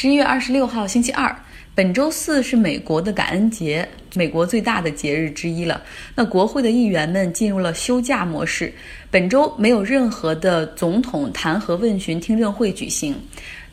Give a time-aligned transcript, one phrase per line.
[0.00, 1.36] 十一月二十六号，星期二。
[1.74, 5.82] 本周四是美国的感恩节，美国最大的节日之一了。
[6.14, 8.72] 那国会的议员们进入了休假模式。
[9.10, 13.14] 本周没有任何的总统弹劾问询听证会举行。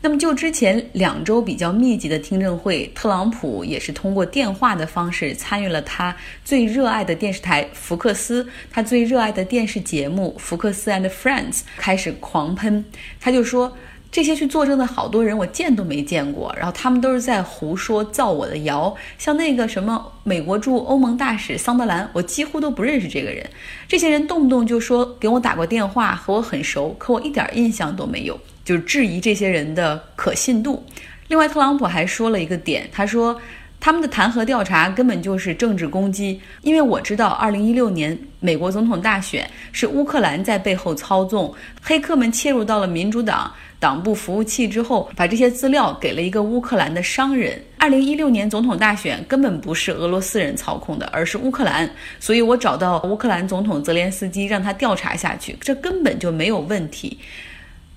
[0.02, 6.14] 那么就之前两周比较密集的听证会，特朗普也是通过电话的方式参与了他
[6.44, 12.84] 最热爱的电视台福克斯，他最热爱的电视节目福克斯 and Friends 开始狂喷，
[13.18, 13.74] 他就说。
[14.10, 18.94] 这些去作证的好多人，我见都没见过，然后他们都是在胡说造我的谣。
[19.18, 23.48] 像那个什么美国驻欧盟大使桑德兰，我几乎都不认识这个人。
[23.86, 30.82] 这些人动不动就说给我打过电话，和我很熟，可我一点印象都没有，就是质疑这些人的可信度。
[31.28, 33.38] 另外，特朗普还说了一个点，他说。
[33.80, 47.62] 他们的弹劾调查根本就是政治攻击，因为我知道，二零一六年美国总统大选是乌克兰在背后操纵，黑客们切入到了民主党党部服务器之后，把这些资料给了一个乌克兰的商人。
[47.78, 51.88] 二零一六年总统大选根本不是俄罗斯人操控的，而是乌克兰，
[52.18, 57.16] 所以我找到乌克兰总统泽连斯基，让他调查下去，这根本就没有问题。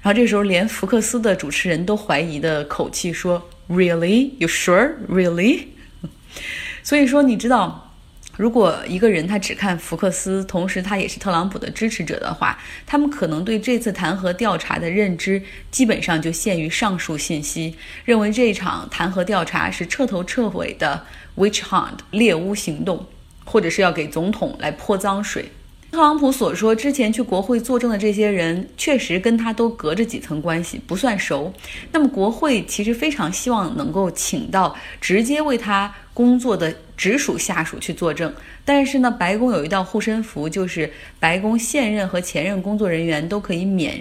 [0.03, 3.41] 然后这时候，连福克斯的主持人都怀疑的口气说。
[3.67, 4.33] Really?
[4.37, 4.95] You sure?
[5.07, 5.67] Really?
[6.83, 7.93] 所以说，你知道，
[8.37, 21.05] 如果一个人他只看福克斯，同时他也是特朗普的支持者的话，他们可能对这次弹劾调查的认知基本上就限于上述信息，认为这一场弹劾调查是彻头彻尾的
[21.37, 23.05] witch hunt 猎巫行动，
[23.45, 25.51] 或者是要给总统来泼脏水。
[25.91, 31.53] 特朗普所说，之前去国会作证的这些人，确实跟他都隔着几层关系，不算熟。
[31.91, 38.33] 那么，国会其实非常希望能够请到直接为他工作的直属下属去作证。
[38.63, 43.99] 但是呢，白宫有一道护身符，就是白宫现任和前任工作人员都可以免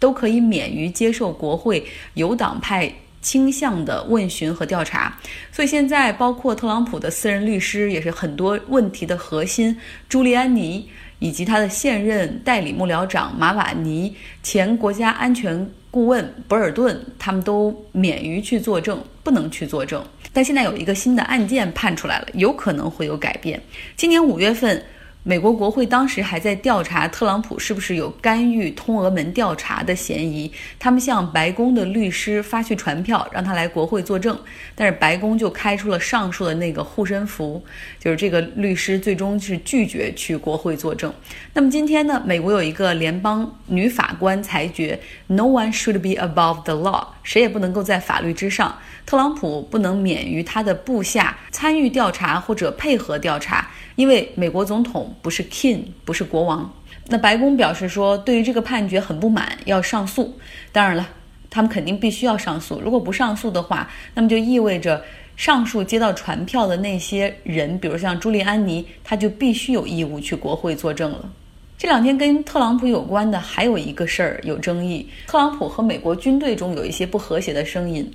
[0.00, 5.16] 都可以免于接受国会有党派倾向的问询和调查。
[5.52, 9.78] 所以现在，包括特朗普的私人律师，也是很多问题的核心，
[10.08, 10.88] 朱利安尼。
[11.18, 20.04] 以及他的现任代理幕僚长马瓦尼、前国家安全顾问博尔顿，他们都免于去作证，不能去作证。
[20.32, 23.60] 但现在有一个新的案件判出来了，有可能会有改变。
[23.96, 24.82] 今年五月份。
[25.28, 34.38] 美国国会当时还在调查特朗普是不是有干预通俄门调查的嫌疑，他们向白宫的律师发去传票，让他来国会作证，
[34.74, 37.62] 但是白宫就开出了上述的那个护身符，
[37.98, 41.12] 就是这个律师最终是拒绝去国会作证。
[41.52, 48.74] 那么今天呢，美国有一个联邦女法官裁决，No one should be above the law，谁也不能够在法律之上，
[49.04, 53.68] 特朗普不能免于他的部下参与调查或者配合调查。
[53.96, 56.72] 因为美国总统不是 king，不是国王。
[57.08, 60.38] 那白宫表示说，对于这个判决很不满，要上诉。
[60.72, 61.06] 当然了，
[61.50, 62.80] 他们肯定必须要上诉。
[62.80, 65.04] 如果不上诉的话，那么就意味着
[65.36, 71.30] 上述接到传票的那些人，比如像朱利安尼，他就必须有义务去国会作证了。
[71.78, 78.10] 这两天跟特朗普有关的还有一个事儿有争议：特朗普和美国军队中有一些不和谐的声音。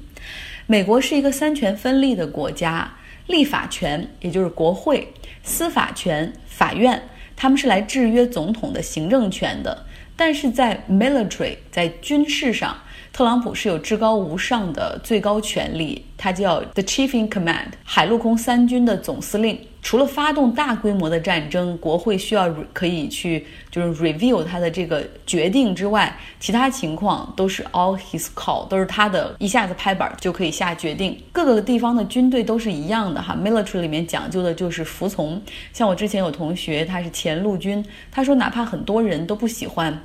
[0.68, 2.94] 美国是一个三权分立的国家。
[3.26, 4.98] 立法权，也就是国会；
[5.44, 7.02] 司法权，法院，
[7.38, 9.86] 他们是来制约总统的行政权的。
[10.18, 12.78] 但是在 military，在军事上，
[13.14, 19.56] 特朗普是有至高无上的最高权力，他叫 the chief in command，海陆空三军的总司令。
[19.84, 31.16] 除了发动大规模的战争，国会需要可以去就是 review 他的这个决定之外，其他情况都是 all his call，都是他的一下子拍板就可以下决定。
[31.32, 35.40] 各个地方的军队都是一样的哈，military 里面讲究的就是服从。
[35.72, 40.02] 像我之前有同学，他是前陆军，他说哪怕很多人都不喜欢。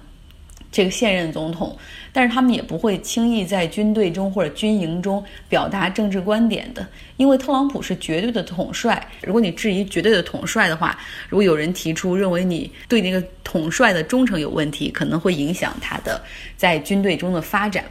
[0.70, 1.76] 这个现任总统，
[2.12, 6.86] 但是他们也不会轻易在军队中或者军营中表达政治观点的，
[7.16, 9.02] 因为特朗普是绝对的统帅。
[9.22, 10.98] 如果你质疑绝对的统帅的话，
[11.28, 16.20] 如果有人提出认为你对那个统帅的忠诚有问题，可能会影响他的
[16.56, 17.84] 在军队中的发展。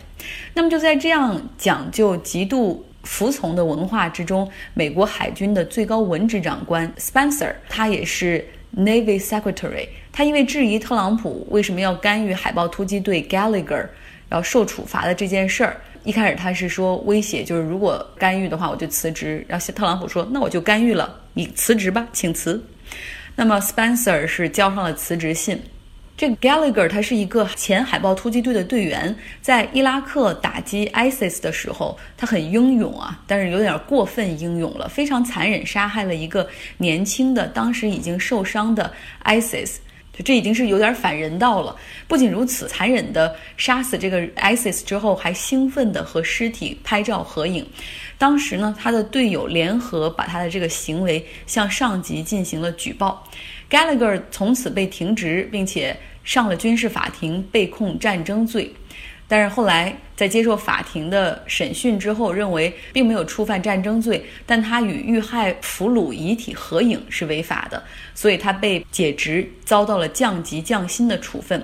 [0.54, 8.48] 那么就在这样讲究极度服从的文化之中，美国海军的最高文职长官 Spencer，他也是。
[8.76, 13.86] Navy Secretary，他因为质疑特朗普为什么要干预海豹突击队 Gallagher，
[14.32, 19.46] 要受处罚的这件事儿，一开始他是说威胁，就是如果干预的话，我就辞职。
[19.48, 22.60] 然后特朗普说，那我就干预了，你辞职吧，请辞。
[23.36, 25.62] 那么 Spencer 是交上了辞职信。
[26.18, 36.50] 这个 Gallagher 他是一个前海豹突击队的队员，在伊拉克打击 ISIS 的时候，他很英勇啊，但是有点过分英勇了，非常残忍，杀害了一个
[36.80, 38.92] 年轻的、当时已经受伤的
[39.24, 39.76] ISIS。
[40.24, 41.76] 这已经是有点反人道了。
[42.08, 47.66] 不仅如此，残忍的杀死这个 ISIS 之后，还兴奋地和尸体拍照合影。
[48.18, 53.24] 当时呢，他的队友联合把他的这个行为向上级进行了举报
[53.70, 58.74] ，Gallagher 从此被停职，并且上了军事法庭，被控战争罪。
[59.28, 67.84] 但是后来在接受法庭的审讯之后，认为并没有触犯战争罪，但他与遇害俘虏遗体合影是违法的，
[68.16, 71.62] 所以他被解职，遭到了降级降薪的处分。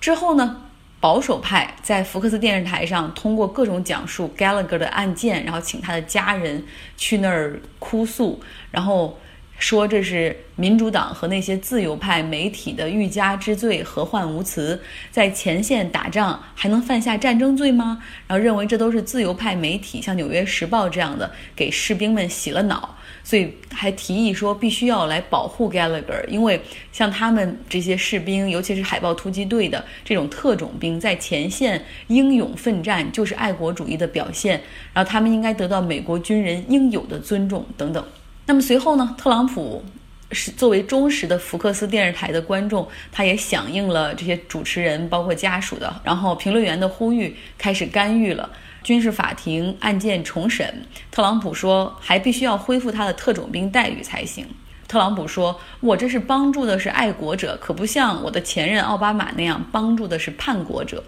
[0.00, 0.62] 之后呢，
[1.00, 6.62] 保守派在福克斯电视台上通过各种讲述 Gallagher 的案件，然后请他的家人
[6.96, 8.40] 去那儿哭诉，
[8.70, 9.18] 然后。
[9.62, 14.78] 说这是民主党和那些自由派媒体的欲加之罪，何患无辞？
[15.12, 18.02] 在前线打仗还能犯下战争罪吗？
[18.26, 22.92] 然后认为这都是自由派媒体，像《纽约时报》这样的给士兵们洗了脑，
[23.22, 26.60] 所以还提议说必须要来保护 Gallagher，因为
[26.90, 34.60] 像他们这些士兵，尤其是海豹突击队的这种特种兵，在前线英勇奋战就是爱国主义的表现，
[34.92, 38.04] 然后他们应该得到美国军人应有的尊重等等。
[38.52, 39.14] 那么随后呢？
[39.16, 39.82] 特朗普
[40.30, 48.50] 是作为忠实的福克斯电视台的观众，他也响应了这些主持人包括家属的，然后评论员的呼吁，开始干预了
[48.82, 50.84] 军事法庭案件重审。
[51.10, 54.46] 特朗普说，还必须要恢复他的特种兵待遇才行。
[54.86, 61.02] 特朗普说：“我这是帮助的是爱国者，可不像我的前任奥巴马那样帮助的是叛国者。”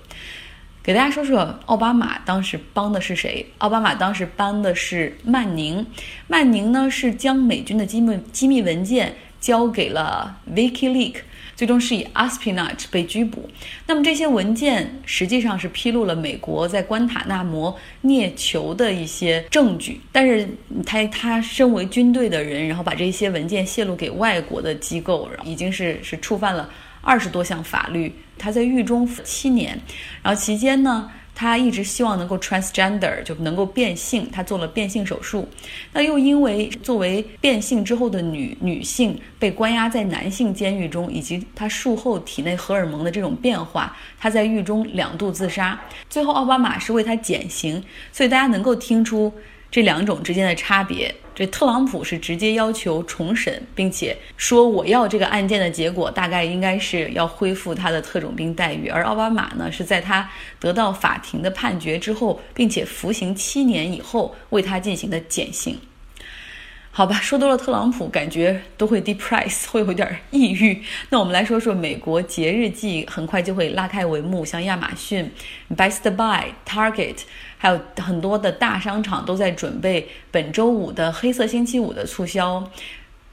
[0.84, 3.46] 给大家说说奥巴马当时帮的是谁？
[3.56, 5.84] 奥巴马当时帮的是曼宁。
[6.26, 11.14] 曼宁呢是将美军的机密机密文件交给了 Wiki Leak，
[11.56, 13.48] 最终是以 espionage 被拘捕。
[13.86, 19.98] 那么这些文件实际上是披露了美国在关塔那摩虐囚的一些证据。
[20.12, 20.46] 但是
[20.84, 26.68] 他他身为军队的人，然后把这些文件泄露给外国的机构，已经是是触犯了。
[27.06, 29.78] 二十多项法律，他在狱中七年，
[30.22, 35.48] 然后期间呢，他一直希望能够 transgender 就能够变性，他做了变性手术，
[35.92, 47.82] 那又因为作为变性之后的女女性被关押在男性监狱中，以及他术后体内荷尔蒙的这种变化，他在狱中两度自杀，最后奥巴马是为他减刑，
[48.12, 49.32] 所以大家能够听出
[49.74, 51.12] 这两种之间的差别。
[51.34, 58.86] 这特朗普是直接要求重审，并且说我要这个案件的结果，大概应该是要恢复他的特种兵待遇。
[58.86, 60.30] 而奥巴马呢，是在他
[60.60, 65.76] 得到法庭的判决之后，并且服刑七年以后，为他进行的减刑。
[66.96, 70.80] 好吧，说多了特朗普，感觉都会 depress，会有点抑郁。
[71.10, 75.28] 那我们来说说美国节日季，很快就会拉开帷幕，像亚马逊、
[75.76, 77.16] Best Buy、Target。
[77.58, 82.70] 还有很多的大商场都在准备本周五的黑色星期五的促销，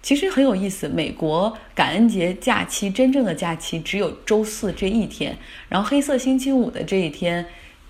[0.02, 0.90] 其实很有意思。
[0.90, 5.38] 美国感恩节假期真正的假期只有周四这一天，
[5.70, 7.46] 然后黑色星期五的这一天，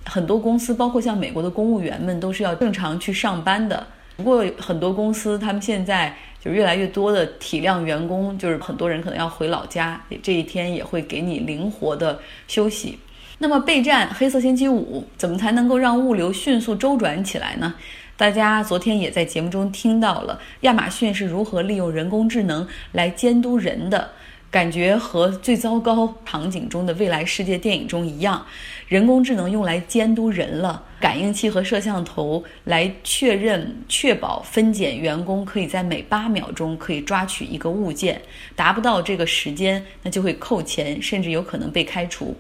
[0.06, 3.88] 很多公司，包括像美国的公务员们，都是要正常去上班的。
[4.22, 13.00] 不过很多公司他们现在就越来越多的体谅员工，就是很多人可能要回老家，这一天也会给你灵活的休息。
[13.40, 17.74] 那么备战黑色星期五，怎么才能够让物流迅速周转起来呢？
[18.16, 24.12] 大家昨天也在节目中听到了亚马逊是如何利用人工智能来监督人的，
[24.52, 28.46] 感觉和最糟糕场景中的未来世界电影中一样，
[28.90, 38.22] 人工智能用来监督人了，感应器和摄像头来确认、确保分拣员工可以在每八秒钟可以抓取一个物件，
[38.54, 42.36] 达不到这个时间，那就会扣钱，甚至有可能被开除。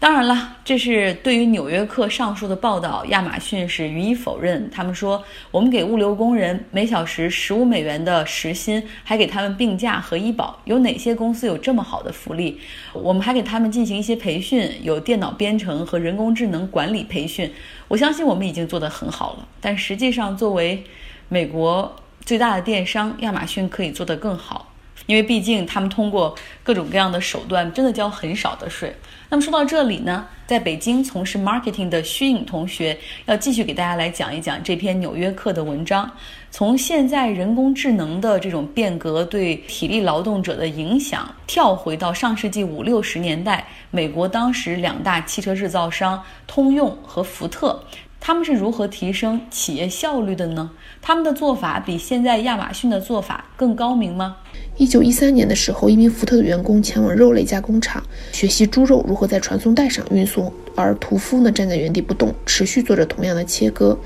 [0.00, 4.70] 当然了，这是对于《纽约客》上述的报道，亚马逊是予以否认。
[4.70, 10.56] 他们说，我们给物流工人每小时十五美元的时薪，还给他们病假和医保。
[10.66, 12.60] 有哪些公司有这么好的福利？
[12.92, 17.52] 我们还给他们进行一些培训，有电脑编程和人工智能管理培训。
[17.88, 19.48] 我相信我们已经做得很好了。
[19.60, 20.84] 但实际上，作为
[21.28, 21.92] 美国
[22.24, 24.67] 最大的电商，亚马逊可以做得更好。
[25.08, 28.94] 因为毕竟他们通过各种各样的手段，真的交很少的税。
[29.30, 36.10] 那么说到这里呢，在北京从事 marketing 的虚影同学要继续给大家来讲一讲这篇《纽约客》的文章。
[36.50, 47.82] 从现在人工智能的这种变革对体力劳动者的影响，跳回到上世纪五六十年代，美国当时两大汽车制造商通用和福特。
[48.20, 50.68] 他们是如何提升企业效率的呢？
[51.00, 54.36] 他们的做法比现在亚马逊的做法更高明吗？
[54.78, 63.98] 一九一三年的时候，一名福特的员工前往肉类加工厂学习猪肉如何在传送带上运送，而屠夫呢站在原地不动，持续做着同样的切割。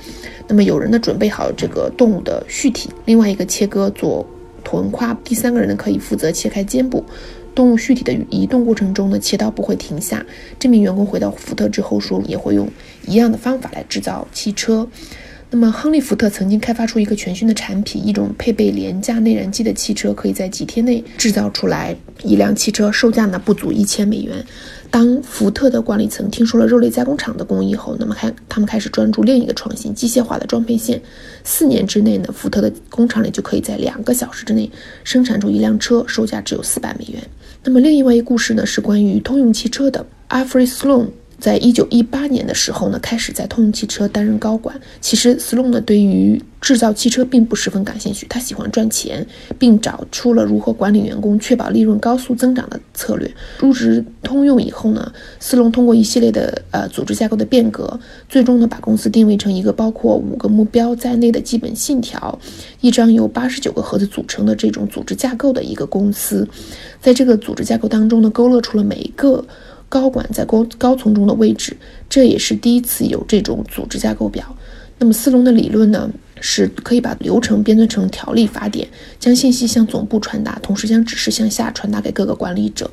[0.48, 4.26] 那么有人呢准备好这个动物的躯体，另外一个切割做
[4.64, 7.04] 臀胯，第三个人呢可以负责切开肩部。
[7.54, 10.24] 动物躯体的移动过程中呢，切刀不会停下。
[10.58, 12.66] 这名员工回到福特之后说，也会用
[13.06, 14.88] 一样的方法来制造汽车。
[15.54, 24.42] 那么，亨利·福特曾经开发出一个全新的产品，一种配备廉价内燃机的汽车，可以在几天内制造出来一辆汽车，售价呢不足一千美元。
[24.90, 30.98] 当福特的管理层听说了肉类加工厂的工艺后，那么开他们开始专注另一个创新——机械化的装配线。
[31.44, 34.70] 四年之内呢，福特的工厂里就可以在两个小时之内
[35.04, 37.22] 生产出一辆车，售价只有四百美元。
[37.62, 41.08] 那么，另外一故事呢，是关于通用汽车的 Alfred Sloan。
[41.42, 44.80] 在一九一八年的时候呢，开始在通用汽车担任高管。
[45.00, 49.26] 其实斯隆呢，对于制造汽车并不十分感兴趣，他喜欢赚钱，
[49.58, 53.28] 并找出了如何管理员工、确保利润高速增长的策略。
[53.58, 62.38] 入职通用以后呢，斯隆通过一系列的呃组织架构的变革，最终呢把公司定位成一个包括五个目标在内的基本信条，
[62.80, 66.48] 一张由八十九个盒子组成的这种组织架构的一个公司。
[67.00, 69.44] 在这个组织架构当中呢，勾勒出了每一个。
[69.92, 71.76] 高管在高高层中的位置，
[72.08, 74.56] 这也是第一次有这种组织架构表。
[74.96, 82.90] 那么斯隆的理论呢，是可以把流程编纂成条例法典，将信息向总部传达，同时将指示向下传达给各个管理者。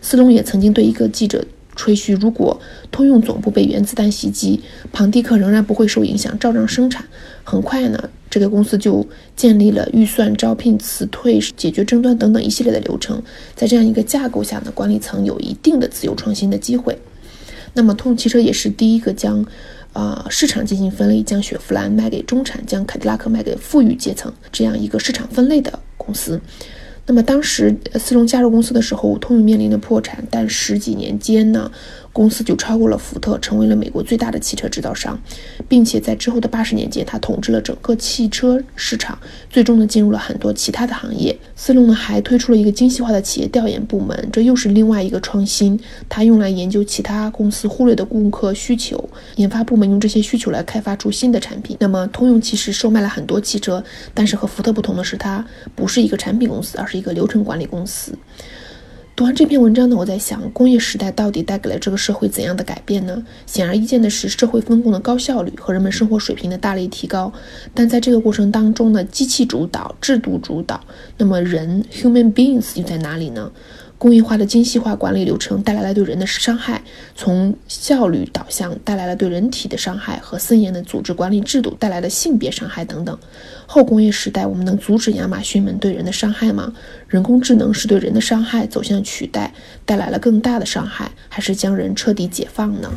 [0.00, 1.44] 斯隆也曾经对一个记者。
[1.76, 7.04] 吹嘘，如果通用总部被原子弹袭击，庞蒂克仍然不会受影响，照样生产。
[7.44, 13.22] 很快呢，这个公司就建立了预算、招聘、辞退、解决争端等等一系列的流程。
[13.54, 16.98] 在这样一个架构下呢，管理层有一定的自由创新的机会。
[17.74, 19.44] 那么，通用汽车也是第一个将，
[19.92, 26.40] 呃，市场进行分类，将雪佛兰卖给中产，将凯迪拉克卖给富裕阶层，这样一个市场分类的公司。
[27.06, 31.70] 那么当时斯隆加入公司的时候，通用面临着破产，但十几年间呢？
[32.18, 35.16] 公司就超过了福特，成为了美国最大的汽车制造商，
[35.68, 39.16] 并且在之后的八十年间，他统治了整个汽车市场，
[39.48, 41.38] 最终呢进入了很多其他的行业。
[41.54, 45.78] 斯隆呢还推出了一个精细化的企业调研部门，这又是另外一个创新。
[46.08, 51.76] 他用来研究其他公司忽略的顾客需求，研发部门用这些需求来开发出新的产品。
[51.78, 53.80] 那么通用其实售卖了很多汽车，
[54.12, 55.44] 但是和福特不同的是，它
[55.76, 58.12] 不是一个产品公司，而是一个流程管理公司。
[59.18, 63.20] 读完这篇文章呢，我在想，工业时代到底带给了这个社会怎样的改变呢？
[63.46, 67.32] 显而易见的是，社会分工的高效率和人们生活水平的大力提高。
[67.74, 70.80] 但在这个过程当中呢，机器主导、制度主导，
[71.16, 73.50] 那么人 （human beings） 又在哪里呢？
[73.98, 76.80] 工业化的精细化管理流程带来了对人的伤害，
[77.16, 83.18] 从效率导向带来了对人体的伤害，和森严的组织管理制度带来了性别伤害等等。
[83.66, 86.72] 后工业时代，我们能阻止亚马逊们对人的伤害吗？
[87.08, 89.52] 人工智能是对人的伤害走向取代，
[89.84, 92.88] 带来了更大的伤害，还是将人彻底解放呢？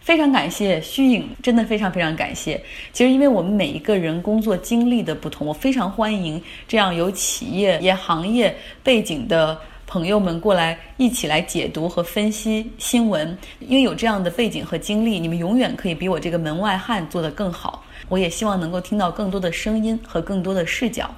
[0.00, 2.62] 非常感谢虚影，真的非常非常感谢。
[2.92, 9.58] 其实，因为我们每一个人工作经历的不同，我非常欢迎这样有企业也行业背景的。
[9.88, 17.82] 朋友们过来一起来解读和分析新闻，因为有这样的背景和经历，你们永远可以比我这个门外汉做得更好。
[18.10, 21.10] 我也希望能够听到更多的声音和更多的视角。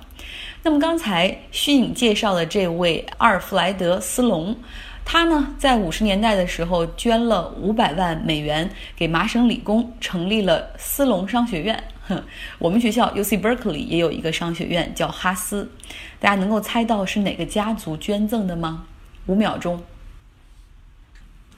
[0.62, 4.56] 那么刚才虚影介绍的这位阿尔弗莱德·斯隆，
[5.04, 11.82] 他呢在五十年代的时候捐了五百万美元给麻省理工，成立了斯隆商学院。
[12.58, 15.70] 我们学校 U C Berkeley 也有一个商学院叫哈斯，
[16.18, 18.86] 大家能够猜到是哪个家族捐赠的吗？
[19.26, 19.82] 五秒钟，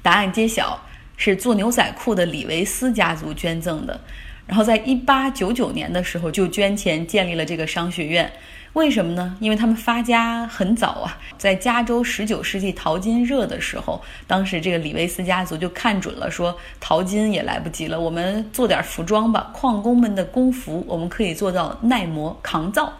[0.02, 0.84] 答案揭晓，
[1.16, 4.00] 是做牛仔裤的李维斯家族捐赠的。
[4.46, 8.32] 然后在一八九九年的时候就捐钱建立了这个商学院。
[8.72, 9.36] 为什么呢？
[9.38, 19.50] 因为他们发家很早啊，在加州十九世纪淘金热的时候，当时这个李维斯家族就看准了，说淘金也来不及了，我们做点服装吧。
[19.52, 22.90] 矿工们的工服，我们可以做到耐磨抗造。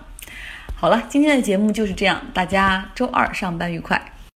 [0.74, 4.11] 好了，今天的节目就是这样，大家周二上班愉快。